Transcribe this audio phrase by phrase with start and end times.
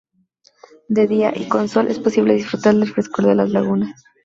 [0.87, 4.03] De día y con sol es posible disfrutar del frescor de las lagunas.